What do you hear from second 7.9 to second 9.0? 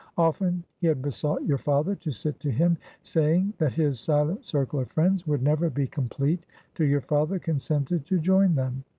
to join them.